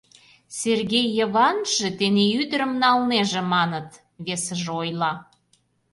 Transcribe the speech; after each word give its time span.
Сергей 0.59 1.07
Йыванже 1.17 1.89
тений 1.97 2.31
ӱдырым 2.41 2.71
налнеже, 2.83 3.41
маныт,— 3.53 3.89
весыже 4.25 4.69
ойла. 4.81 5.13